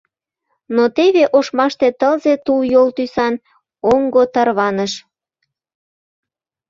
[0.75, 3.33] Но теве ошмаште тылзе тулйол тӱсан
[3.93, 4.93] оҥго тарваныш.